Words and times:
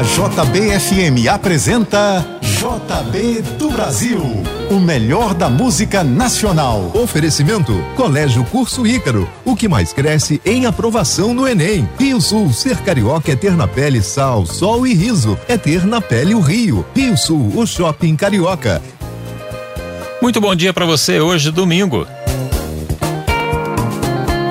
A 0.00 0.02
JBFM 0.02 1.28
apresenta 1.30 2.26
JB 2.40 3.42
do 3.58 3.68
Brasil, 3.70 4.22
o 4.70 4.80
melhor 4.80 5.34
da 5.34 5.50
música 5.50 6.02
nacional. 6.02 6.90
Oferecimento: 6.94 7.74
Colégio 7.96 8.42
Curso 8.44 8.86
Ícaro, 8.86 9.28
o 9.44 9.54
que 9.54 9.68
mais 9.68 9.92
cresce 9.92 10.40
em 10.42 10.64
aprovação 10.64 11.34
no 11.34 11.46
Enem. 11.46 11.86
Rio 11.98 12.18
Sul, 12.18 12.50
ser 12.50 12.78
carioca 12.78 13.30
é 13.30 13.36
ter 13.36 13.54
na 13.54 13.68
pele 13.68 14.00
sal, 14.00 14.46
sol 14.46 14.86
e 14.86 14.94
riso, 14.94 15.38
é 15.46 15.58
ter 15.58 15.84
na 15.84 16.00
pele 16.00 16.34
o 16.34 16.40
Rio. 16.40 16.82
Rio 16.96 17.14
Sul, 17.14 17.52
o 17.54 17.66
shopping 17.66 18.16
carioca. 18.16 18.80
Muito 20.22 20.40
bom 20.40 20.54
dia 20.54 20.72
para 20.72 20.86
você 20.86 21.20
hoje, 21.20 21.50
domingo. 21.50 22.06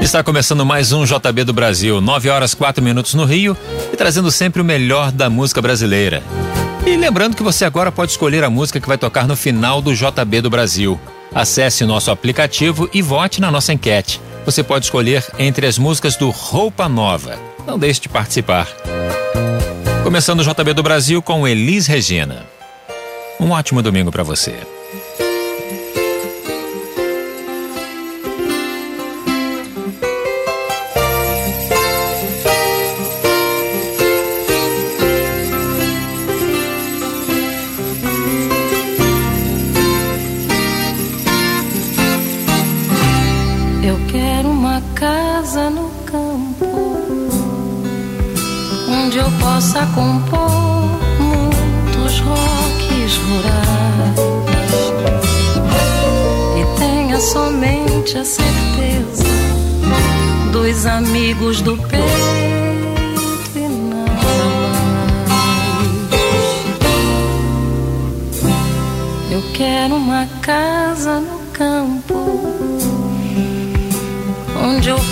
Está 0.01 0.23
começando 0.23 0.65
mais 0.65 0.93
um 0.93 1.03
JB 1.03 1.43
do 1.43 1.53
Brasil, 1.53 1.99
9 1.99 2.29
horas 2.29 2.53
4 2.53 2.81
minutos 2.81 3.13
no 3.13 3.25
Rio 3.25 3.55
e 3.91 3.97
trazendo 3.97 4.31
sempre 4.31 4.61
o 4.61 4.65
melhor 4.65 5.11
da 5.11 5.29
música 5.29 5.61
brasileira. 5.61 6.23
E 6.85 6.95
lembrando 6.95 7.35
que 7.35 7.43
você 7.43 7.65
agora 7.65 7.91
pode 7.91 8.11
escolher 8.11 8.43
a 8.43 8.49
música 8.49 8.79
que 8.79 8.87
vai 8.87 8.97
tocar 8.97 9.27
no 9.27 9.35
final 9.35 9.81
do 9.81 9.93
JB 9.93 10.41
do 10.41 10.49
Brasil. 10.49 10.99
Acesse 11.35 11.85
nosso 11.85 12.09
aplicativo 12.09 12.89
e 12.93 13.01
vote 13.01 13.41
na 13.41 13.51
nossa 13.51 13.73
enquete. 13.73 14.21
Você 14.45 14.63
pode 14.63 14.85
escolher 14.85 15.23
entre 15.37 15.67
as 15.67 15.77
músicas 15.77 16.15
do 16.15 16.29
Roupa 16.29 16.87
Nova. 16.87 17.37
Não 17.67 17.77
deixe 17.77 17.99
de 18.01 18.09
participar. 18.09 18.67
Começando 20.03 20.39
o 20.39 20.43
JB 20.43 20.73
do 20.73 20.81
Brasil 20.81 21.21
com 21.21 21.45
Elis 21.45 21.87
Regina. 21.87 22.45
Um 23.39 23.51
ótimo 23.51 23.81
domingo 23.81 24.11
para 24.11 24.23
você. 24.23 24.55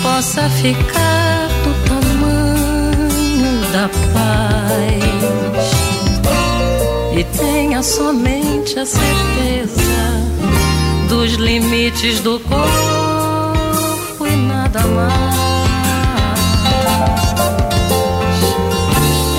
Possa 0.02 0.48
ficar 0.50 1.48
do 1.64 1.88
da 3.72 3.88
paz 4.12 4.98
e 7.16 7.24
tenha 7.36 7.82
somente 7.82 8.78
a 8.78 8.86
certeza 8.86 9.82
dos 11.08 11.34
limites 11.34 12.20
do 12.20 12.38
corpo 12.40 14.26
e 14.26 14.36
nada 14.36 14.80
mais. 14.86 15.38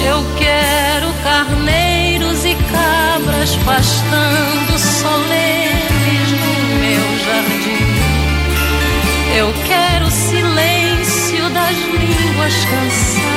Eu 0.05 0.23
quero 0.37 1.13
carneiros 1.23 2.45
e 2.45 2.55
cabras 2.55 3.55
pastando 3.65 4.77
solenes 4.77 5.68
línguas 12.49 12.65
cansadas 12.65 13.29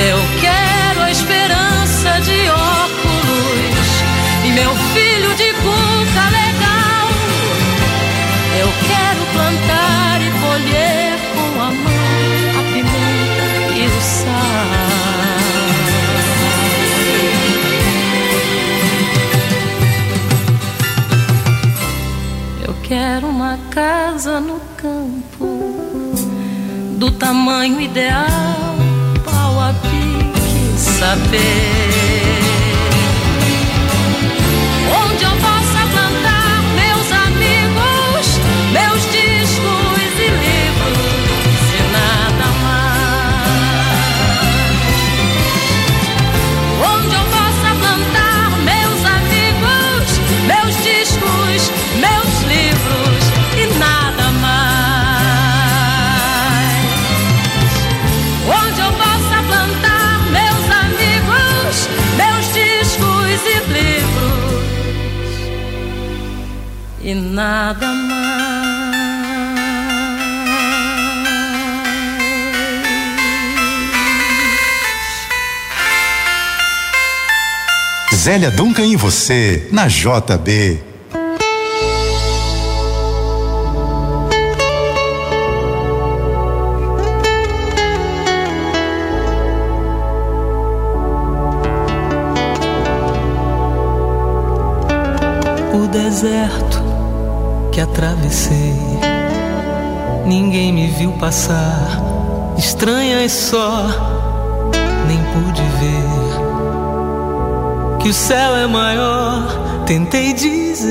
eu 0.00 0.18
quero 0.40 1.00
a 1.02 1.10
esperança 1.10 2.20
de 2.20 2.48
óculos 2.50 3.88
e 4.44 4.50
meu 4.52 4.72
filho 4.94 5.34
de 5.34 5.52
cuca 5.54 6.28
legal. 6.30 7.08
Eu 8.60 8.68
quero 8.86 9.26
plantar 9.32 10.20
e 10.22 10.30
colher 10.40 11.18
com 11.34 11.60
a 11.60 11.70
mão 11.70 12.08
a 12.58 12.62
pimenta 12.72 13.46
e 13.74 13.86
o 13.86 14.00
sal. 14.00 14.68
Eu 22.68 22.74
quero 22.84 23.26
uma 23.26 23.58
casa 23.70 24.38
no 24.38 24.58
do 25.38 25.47
tamanho 27.18 27.80
ideal, 27.80 28.76
pau 29.24 29.60
a 29.60 29.74
pique, 29.74 30.78
saber. 30.78 31.97
E 67.08 67.14
nada 67.14 67.86
mais. 67.86 68.18
Zélia 78.14 78.50
Duncan 78.50 78.84
e 78.84 78.94
você, 78.94 79.68
na 79.72 79.86
JB. 79.86 80.82
O 95.72 95.86
deserto 95.86 96.77
que 97.78 97.82
atravessei. 97.82 98.74
Ninguém 100.26 100.72
me 100.72 100.88
viu 100.88 101.12
passar, 101.12 102.02
estranhas 102.56 103.30
só, 103.30 103.86
nem 105.06 105.18
pude 105.32 105.62
ver 105.62 106.08
que 108.00 108.08
o 108.08 108.12
céu 108.12 108.56
é 108.56 108.66
maior. 108.66 109.84
Tentei 109.86 110.32
dizer, 110.32 110.90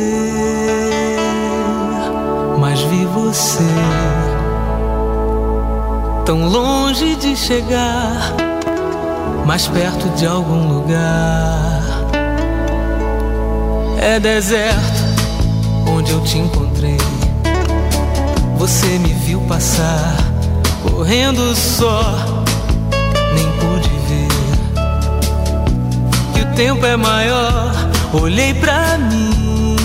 mas 2.57 2.79
vi 2.83 3.03
você 3.03 3.67
tão 6.25 6.47
longe 6.47 7.17
de 7.17 7.35
chegar, 7.35 8.33
mais 9.45 9.67
perto 9.67 10.07
de 10.15 10.25
algum 10.25 10.69
lugar. 10.69 11.81
É 13.99 14.21
deserto 14.21 15.16
onde 15.87 16.11
eu 16.11 16.21
te 16.21 16.37
encontrei. 16.37 16.97
Você 18.57 18.97
me 18.99 19.13
viu 19.13 19.39
passar, 19.41 20.15
correndo 20.83 21.55
só, 21.55 22.43
nem 23.33 23.45
pude 23.53 23.89
ver. 24.07 24.27
Que 26.33 26.41
o 26.41 26.55
tempo 26.55 26.85
é 26.85 26.97
maior, 26.97 27.73
olhei 28.13 28.53
pra 28.55 28.97
mim, 28.97 29.75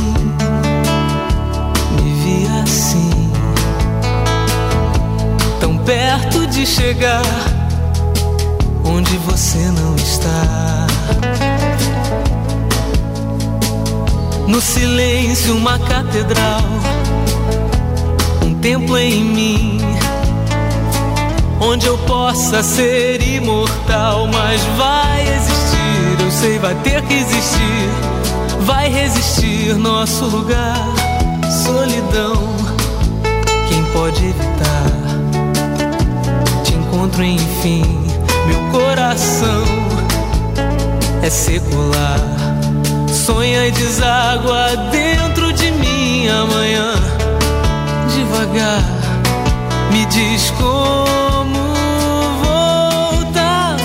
me 1.96 2.12
vi 2.22 2.48
assim, 2.62 3.30
tão 5.60 5.76
perto 5.78 6.46
de 6.46 6.66
chegar 6.66 7.22
onde 8.84 9.16
você 9.18 9.58
não 9.58 9.94
está. 9.96 10.86
No 14.46 14.60
silêncio, 14.60 15.56
uma 15.56 15.78
catedral, 15.78 16.62
um 18.44 18.54
templo 18.54 18.98
em 18.98 19.24
mim, 19.24 19.78
onde 21.60 21.86
eu 21.86 21.96
possa 21.98 22.62
ser 22.62 23.22
imortal. 23.22 24.26
Mas 24.26 24.60
vai 24.76 25.22
existir, 25.22 26.24
eu 26.24 26.30
sei, 26.30 26.58
vai 26.58 26.74
ter 26.76 27.02
que 27.02 27.14
existir. 27.14 27.88
Vai 28.60 28.88
resistir 28.88 29.74
nosso 29.74 30.24
lugar, 30.26 30.86
solidão. 31.64 32.34
Quem 33.68 33.84
pode 33.92 34.24
evitar? 34.24 34.92
Te 36.62 36.74
encontro 36.74 37.24
enfim, 37.24 37.84
meu 38.46 38.70
coração 38.70 39.64
é 41.22 41.30
secular. 41.30 42.41
Sonha 43.24 43.68
e 43.68 43.70
deságua 43.70 44.74
dentro 44.90 45.52
de 45.52 45.70
mim 45.70 46.26
amanhã, 46.26 46.94
devagar. 48.12 48.82
Me 49.92 50.04
diz 50.06 50.50
como 50.58 51.72
voltar. 52.42 53.76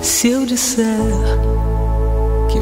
Se 0.00 0.28
eu 0.28 0.46
disser 0.46 1.51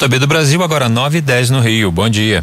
JB 0.00 0.18
do 0.18 0.26
Brasil, 0.26 0.62
agora 0.62 0.88
9 0.88 1.18
e 1.18 1.20
10 1.20 1.50
no 1.50 1.60
Rio. 1.60 1.92
Bom 1.92 2.08
dia. 2.08 2.42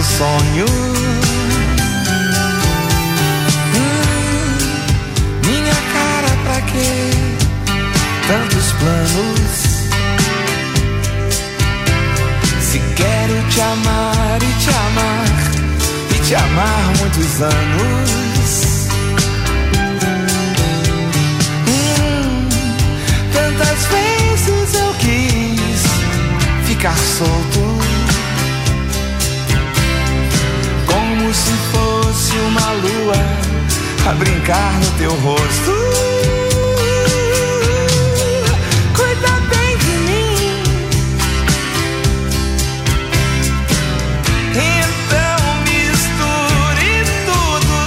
Nosso 0.00 0.16
sonho. 0.16 0.66
Hum, 3.74 4.58
minha 5.46 5.74
cara, 5.92 6.28
pra 6.44 6.60
quê? 6.62 7.10
Tantos 8.26 8.72
planos. 8.72 9.50
Se 12.62 12.78
quero 12.96 13.48
te 13.50 13.60
amar 13.60 14.38
e 14.42 14.52
te 14.62 14.70
amar, 14.70 15.24
e 16.14 16.18
te 16.20 16.34
amar 16.34 16.92
muitos 16.98 17.42
anos. 17.42 18.50
Hum, 21.68 22.48
tantas 23.32 23.86
vezes 23.86 24.74
eu 24.74 24.94
quis 24.94 25.82
ficar 26.66 26.96
solto. 26.96 27.79
Como 31.30 31.42
se 31.42 31.52
fosse 31.70 32.36
uma 32.38 32.72
lua 32.72 33.14
a 34.04 34.12
brincar 34.14 34.72
no 34.80 34.90
teu 34.98 35.14
rosto. 35.20 35.70
Cuida 38.96 39.30
bem 39.48 39.76
de 39.78 39.94
mim. 40.08 40.62
Então 44.56 45.40
misture 45.68 46.92
tudo 47.26 47.78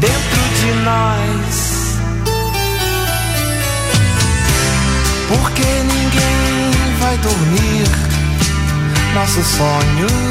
dentro 0.00 0.42
de 0.58 0.70
nós. 0.84 1.98
Porque 5.28 5.66
ninguém 5.92 6.72
vai 6.98 7.16
dormir 7.18 7.84
nosso 9.14 9.42
sonho. 9.42 10.23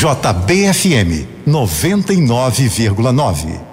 JBFM 0.00 1.26
99,9. 1.44 3.69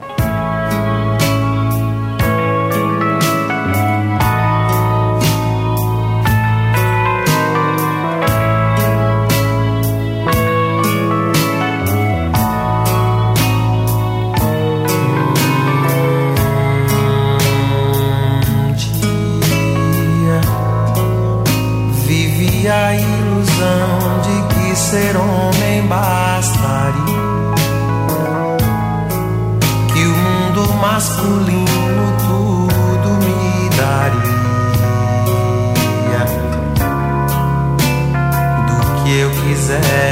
है 39.86 40.07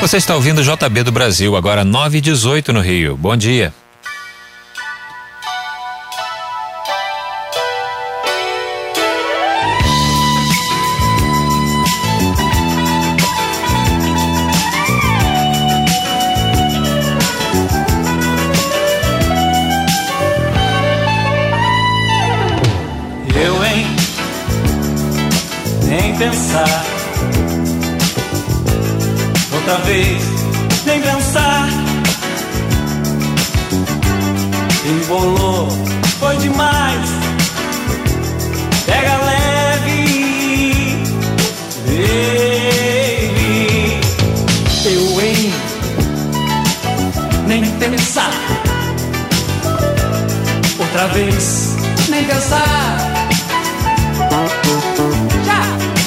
Você 0.00 0.16
está 0.16 0.34
ouvindo 0.34 0.60
o 0.60 0.64
JB 0.64 1.02
do 1.02 1.12
Brasil, 1.12 1.54
agora 1.54 1.84
9 1.84 2.18
e 2.18 2.20
18 2.22 2.72
no 2.72 2.80
Rio. 2.80 3.18
Bom 3.18 3.36
dia. 3.36 3.72
Outra 50.80 51.06
vez, 51.14 51.76
nem 52.08 52.24
pensar. 52.24 52.96
Já! 55.44 55.62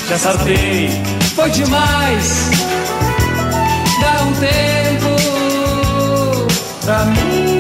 já 0.10 0.18
sartei, 0.18 0.90
foi 1.34 1.50
demais. 1.52 2.50
Dá 4.02 4.24
um 4.26 4.34
tempo 4.34 5.16
pra 6.84 7.06
mim. 7.06 7.53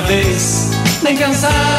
Vez, 0.00 0.68
nem 1.02 1.16
pensar. 1.16 1.77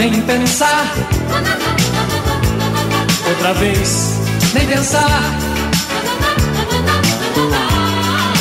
Nem 0.00 0.22
pensar. 0.22 0.94
Outra 3.28 3.52
vez, 3.52 4.14
nem 4.54 4.66
pensar. 4.66 5.20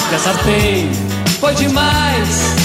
Já 0.09 0.19
sartei, 0.19 0.89
foi 1.41 1.53
demais. 1.55 2.58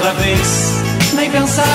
Outra 0.00 0.14
vez, 0.14 0.82
nem 1.12 1.30
pensar. 1.30 1.66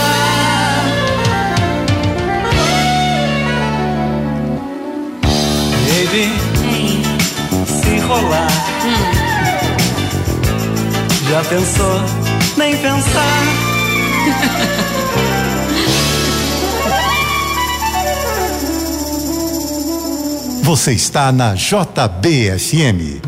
Baby, 5.87 6.33
se 7.67 7.99
rolar. 7.99 8.47
Já 11.29 11.43
pensou? 11.43 12.01
Nem 12.57 12.75
pensar. 12.77 13.43
Você 20.63 20.93
está 20.93 21.31
na 21.31 21.53
JBFM. 21.53 23.24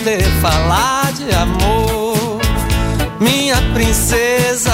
Poder 0.00 0.24
falar 0.40 1.12
de 1.12 1.30
amor, 1.34 2.40
minha 3.20 3.56
princesa, 3.74 4.72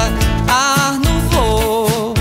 ar 0.48 1.00
no 1.00 1.20
voo 1.30 2.14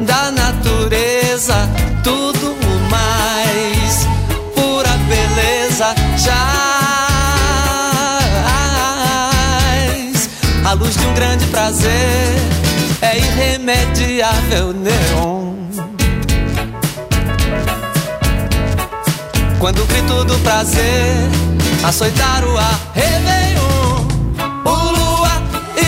da 0.00 0.30
natureza, 0.30 1.66
tudo 2.04 2.54
mais, 2.90 4.06
pura 4.54 4.90
beleza, 5.08 5.94
jaz. 6.18 6.36
A 10.62 10.74
luz 10.74 10.94
de 10.94 11.06
um 11.06 11.14
grande 11.14 11.46
prazer 11.46 12.34
é 13.00 13.16
irremediável, 13.16 14.74
neon. 14.74 15.54
Quando 19.58 19.82
o 19.82 19.86
grito 19.86 20.22
do 20.24 20.38
prazer 20.40 21.16
açoitar 21.86 22.44
o 22.44 22.58
ar, 22.58 22.80
o 24.64 24.70
lua, 24.70 25.30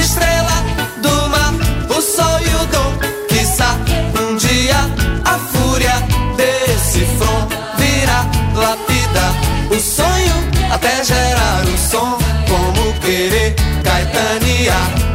estrela 0.01 0.63
do 1.03 1.29
mar, 1.29 1.53
o 1.91 2.01
sol 2.01 2.39
e 2.41 2.55
o 2.55 2.67
dom, 2.67 2.93
quiçá 3.29 3.75
um 4.21 4.37
dia 4.37 4.77
a 5.25 5.39
fúria 5.39 5.95
desse 6.37 7.05
front 7.17 7.49
virá 7.79 8.25
lapida 8.55 9.75
o 9.77 9.81
sonho 9.81 10.35
até 10.73 11.03
gerar 11.03 11.65
o 11.65 11.77
som, 11.77 12.17
como 12.47 12.93
querer 13.01 13.57
caetanear 13.83 15.08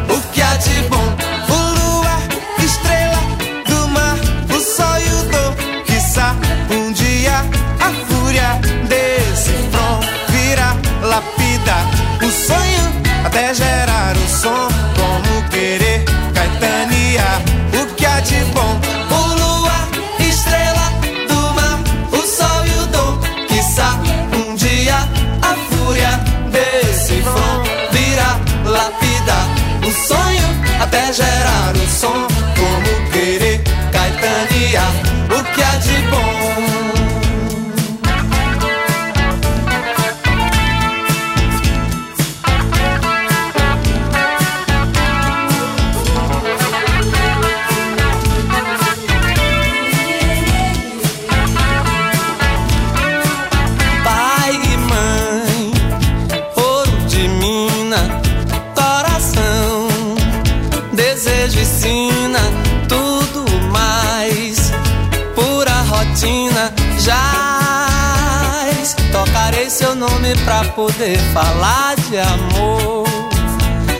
ver 71.03 71.19
falar 71.33 71.95
de 71.95 72.17
amor. 72.17 73.03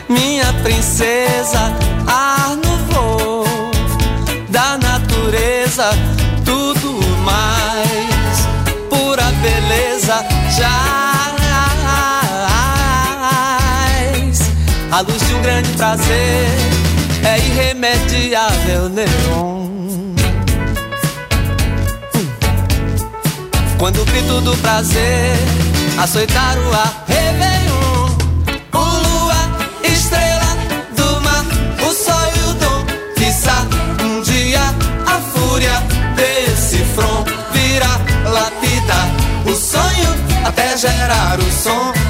Minha 0.08 0.52
princesa, 0.62 1.72
ar 2.06 2.56
no 2.56 2.76
voo, 2.86 3.44
da 4.48 4.78
natureza, 4.78 5.90
tudo 6.44 7.00
mais. 7.22 8.48
Pura 8.88 9.24
beleza, 9.42 10.24
já. 10.56 11.04
A 14.90 15.00
luz 15.00 15.26
de 15.26 15.34
um 15.34 15.42
grande 15.42 15.68
prazer 15.70 16.46
é 17.24 17.38
irremediável, 17.38 18.88
neon. 18.88 20.14
Quando 23.76 24.02
o 24.02 24.04
grito 24.04 24.40
do 24.40 24.56
prazer 24.58 25.36
açoitar 25.98 26.58
o 26.58 26.72
ar. 26.72 27.04
Réveillon, 27.08 28.16
o 28.72 28.78
luar 28.78 29.48
estrela 29.82 30.56
do 30.96 31.20
mar, 31.20 31.44
o 31.80 31.92
sol 31.92 32.28
e 32.36 32.50
o 32.50 32.54
dom, 32.54 32.84
quiçá 33.16 33.66
um 34.02 34.20
dia 34.22 34.62
a 35.06 35.20
fúria 35.32 35.82
desse 36.16 36.78
front 36.94 37.26
virá 37.52 37.98
lapidar 38.30 39.08
o 39.46 39.54
sonho 39.54 40.10
até 40.44 40.76
gerar 40.76 41.38
o 41.38 41.52
som. 41.52 42.03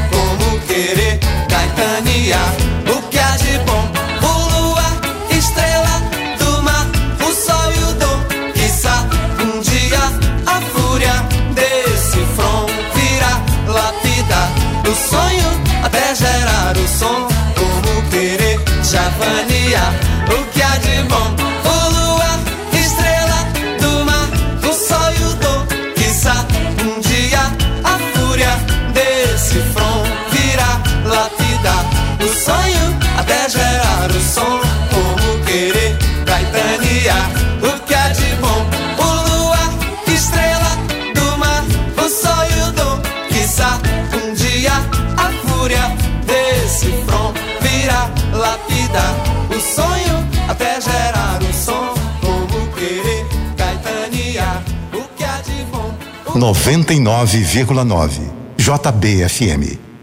99,9. 56.52 58.32
JBFM. 58.56 59.93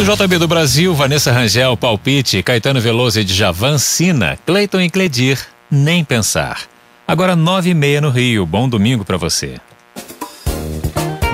No 0.00 0.16
JB 0.16 0.38
do 0.38 0.48
Brasil, 0.48 0.94
Vanessa 0.94 1.30
Rangel, 1.30 1.76
Palpite, 1.76 2.42
Caetano 2.42 2.80
Veloso 2.80 3.20
e 3.20 3.24
Djavan, 3.24 3.76
Sina, 3.76 4.38
Cleiton 4.46 4.80
e 4.80 4.88
Cledir, 4.88 5.38
Nem 5.70 6.02
Pensar. 6.02 6.62
Agora 7.06 7.36
nove 7.36 7.68
e 7.68 7.74
meia 7.74 8.00
no 8.00 8.08
Rio. 8.08 8.46
Bom 8.46 8.66
domingo 8.66 9.04
para 9.04 9.18
você. 9.18 9.60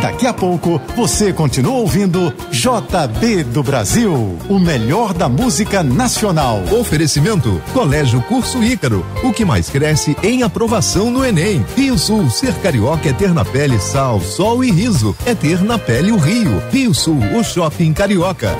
Daqui 0.01 0.27
a 0.27 0.33
pouco 0.33 0.81
você 0.95 1.33
continua 1.33 1.75
ouvindo 1.75 2.33
JB 2.51 3.45
do 3.45 3.63
Brasil, 3.63 4.39
o 4.49 4.59
melhor 4.59 5.13
da 5.15 5.29
música 5.29 5.83
nacional. 5.83 6.63
Oferecimento: 6.79 7.61
Colégio 7.73 8.21
Curso 8.23 8.63
Ícaro, 8.63 9.05
o 9.25 9.33
que 9.33 9.45
mais 9.45 9.71
cresce 9.71 10.17
em 10.23 10.43
aprovação 10.43 11.11
no 11.11 11.25
Enem. 11.25 11.65
Rio 11.77 11.99
Sul, 11.99 12.29
ser 12.31 12.55
carioca 12.57 13.09
é 13.09 13.13
ter 13.13 13.33
na 13.33 13.45
pele 13.45 13.79
sal, 13.79 14.21
sol 14.21 14.63
e 14.63 14.71
riso, 14.71 15.17
é 15.25 15.35
ter 15.35 15.63
na 15.63 15.79
pele 15.79 16.13
o 16.13 16.17
Rio. 16.17 16.63
Rio 16.71 16.95
Sul, 16.95 17.19
o 17.35 17.43
shopping 17.43 17.93
carioca. 17.93 18.57